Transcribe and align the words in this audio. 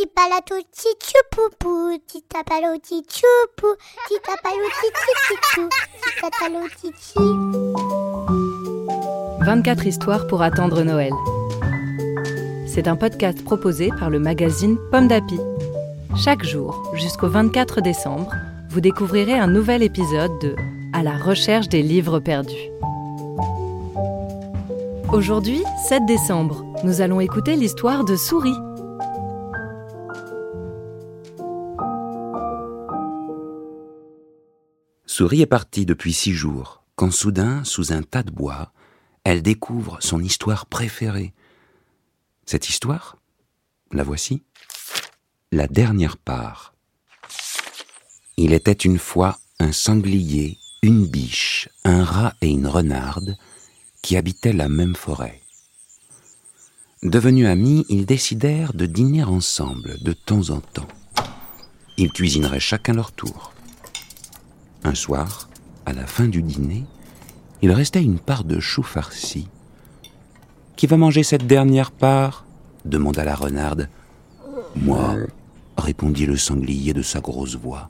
Titapalato 0.00 0.54
tichupupu, 0.72 1.98
titapalo 2.06 2.78
tichupu, 2.78 3.76
titapalo 4.08 4.66
tichichichou, 4.80 5.68
titapalo 6.00 6.60
tichi. 6.80 7.18
24 9.44 9.86
histoires 9.86 10.26
pour 10.26 10.40
attendre 10.40 10.82
Noël. 10.84 11.12
C'est 12.66 12.88
un 12.88 12.96
podcast 12.96 13.44
proposé 13.44 13.90
par 13.98 14.08
le 14.08 14.18
magazine 14.18 14.78
Pomme 14.90 15.06
d'Api. 15.06 15.38
Chaque 16.16 16.44
jour, 16.44 16.90
jusqu'au 16.94 17.28
24 17.28 17.82
décembre, 17.82 18.32
vous 18.70 18.80
découvrirez 18.80 19.38
un 19.38 19.48
nouvel 19.48 19.82
épisode 19.82 20.32
de 20.40 20.56
À 20.94 21.02
la 21.02 21.18
recherche 21.18 21.68
des 21.68 21.82
livres 21.82 22.20
perdus. 22.20 22.70
Aujourd'hui, 25.12 25.62
7 25.88 26.06
décembre, 26.06 26.64
nous 26.84 27.02
allons 27.02 27.20
écouter 27.20 27.54
l'histoire 27.54 28.04
de 28.04 28.16
Souris. 28.16 28.56
Souris 35.20 35.42
est 35.42 35.46
partie 35.46 35.84
depuis 35.84 36.14
six 36.14 36.32
jours, 36.32 36.82
quand 36.96 37.10
soudain, 37.10 37.62
sous 37.64 37.92
un 37.92 38.02
tas 38.02 38.22
de 38.22 38.30
bois, 38.30 38.72
elle 39.22 39.42
découvre 39.42 39.98
son 40.00 40.18
histoire 40.22 40.64
préférée. 40.64 41.34
Cette 42.46 42.70
histoire, 42.70 43.18
la 43.92 44.02
voici. 44.02 44.44
La 45.52 45.66
dernière 45.66 46.16
part. 46.16 46.72
Il 48.38 48.54
était 48.54 48.72
une 48.72 48.98
fois 48.98 49.38
un 49.58 49.72
sanglier, 49.72 50.56
une 50.82 51.06
biche, 51.06 51.68
un 51.84 52.02
rat 52.02 52.32
et 52.40 52.48
une 52.48 52.66
renarde 52.66 53.36
qui 54.00 54.16
habitaient 54.16 54.54
la 54.54 54.70
même 54.70 54.96
forêt. 54.96 55.42
Devenus 57.02 57.46
amis, 57.46 57.84
ils 57.90 58.06
décidèrent 58.06 58.72
de 58.72 58.86
dîner 58.86 59.24
ensemble 59.24 60.02
de 60.02 60.14
temps 60.14 60.48
en 60.48 60.62
temps. 60.62 60.88
Ils 61.98 62.10
cuisineraient 62.10 62.58
chacun 62.58 62.94
leur 62.94 63.12
tour. 63.12 63.52
Un 64.90 64.94
soir, 64.96 65.48
à 65.86 65.92
la 65.92 66.04
fin 66.04 66.26
du 66.26 66.42
dîner, 66.42 66.84
il 67.62 67.70
restait 67.70 68.02
une 68.02 68.18
part 68.18 68.42
de 68.42 68.58
chou 68.58 68.82
farci. 68.82 69.46
Qui 70.74 70.88
va 70.88 70.96
manger 70.96 71.22
cette 71.22 71.46
dernière 71.46 71.92
part 71.92 72.44
demanda 72.84 73.22
la 73.24 73.36
renarde. 73.36 73.88
Moi, 74.74 75.14
répondit 75.78 76.26
le 76.26 76.36
sanglier 76.36 76.92
de 76.92 77.02
sa 77.02 77.20
grosse 77.20 77.54
voix. 77.54 77.88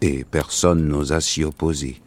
Et 0.00 0.24
personne 0.24 0.88
n'osa 0.88 1.20
s'y 1.20 1.44
opposer. 1.44 2.02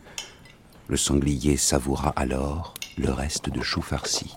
Le 0.90 0.98
sanglier 0.98 1.56
savoura 1.56 2.10
alors 2.18 2.74
le 2.98 3.14
reste 3.14 3.50
de 3.50 3.62
chou 3.62 3.82
farci. 3.82 4.36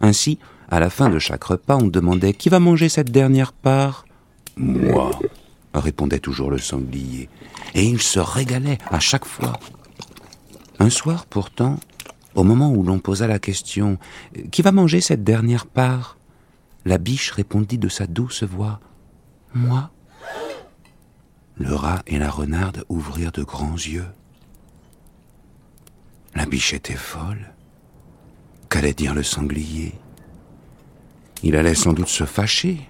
Ainsi, 0.00 0.38
à 0.70 0.80
la 0.80 0.88
fin 0.88 1.10
de 1.10 1.18
chaque 1.18 1.44
repas, 1.44 1.76
on 1.76 1.88
demandait 1.88 2.32
qui 2.32 2.48
va 2.48 2.60
manger 2.60 2.88
cette 2.88 3.10
dernière 3.10 3.52
part 3.52 4.06
Moi, 4.56 5.10
répondait 5.80 6.20
toujours 6.20 6.50
le 6.50 6.58
sanglier, 6.58 7.28
et 7.74 7.84
il 7.84 8.00
se 8.00 8.18
régalait 8.18 8.78
à 8.90 9.00
chaque 9.00 9.24
fois. 9.24 9.58
Un 10.78 10.90
soir, 10.90 11.26
pourtant, 11.26 11.78
au 12.34 12.42
moment 12.42 12.70
où 12.70 12.82
l'on 12.82 12.98
posa 12.98 13.26
la 13.26 13.38
question 13.38 13.98
Qui 14.50 14.62
va 14.62 14.72
manger 14.72 15.00
cette 15.00 15.24
dernière 15.24 15.66
part? 15.66 16.18
La 16.84 16.98
biche 16.98 17.30
répondit 17.30 17.78
de 17.78 17.88
sa 17.88 18.06
douce 18.06 18.42
voix 18.42 18.80
Moi. 19.54 19.90
Le 21.56 21.74
rat 21.74 22.02
et 22.06 22.18
la 22.18 22.30
renarde 22.30 22.84
ouvrirent 22.88 23.32
de 23.32 23.44
grands 23.44 23.76
yeux. 23.76 24.06
La 26.34 26.46
biche 26.46 26.74
était 26.74 26.94
folle. 26.96 27.54
Qu'allait 28.68 28.92
dire 28.92 29.14
le 29.14 29.22
sanglier? 29.22 29.94
Il 31.44 31.54
allait 31.54 31.76
sans 31.76 31.92
doute 31.92 32.08
se 32.08 32.24
fâcher. 32.24 32.80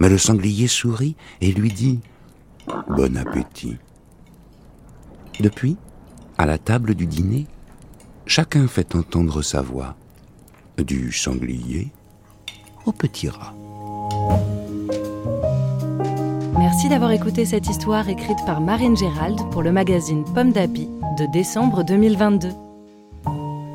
Mais 0.00 0.08
le 0.08 0.18
sanglier 0.18 0.68
sourit 0.68 1.16
et 1.40 1.52
lui 1.52 1.72
dit 1.72 2.00
Bon 2.88 3.16
appétit. 3.16 3.76
Depuis, 5.40 5.76
à 6.36 6.46
la 6.46 6.58
table 6.58 6.94
du 6.94 7.06
dîner, 7.06 7.46
chacun 8.26 8.68
fait 8.68 8.94
entendre 8.94 9.42
sa 9.42 9.62
voix, 9.62 9.96
du 10.78 11.12
sanglier 11.12 11.88
au 12.86 12.92
petit 12.92 13.28
rat. 13.28 13.54
Merci 16.56 16.88
d'avoir 16.88 17.12
écouté 17.12 17.44
cette 17.44 17.68
histoire 17.68 18.08
écrite 18.08 18.44
par 18.44 18.60
Marine 18.60 18.96
Gérald 18.96 19.38
pour 19.50 19.62
le 19.62 19.72
magazine 19.72 20.24
Pomme 20.34 20.52
d'Api 20.52 20.88
de 21.18 21.26
décembre 21.32 21.84
2022. 21.84 22.50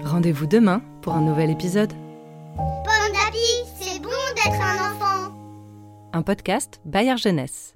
Rendez-vous 0.05 0.45
demain 0.45 0.81
pour 1.01 1.13
un 1.13 1.21
nouvel 1.21 1.49
épisode. 1.49 1.93
Un 6.15 6.21
podcast 6.21 6.79
Bayard 6.85 7.17
Jeunesse. 7.17 7.75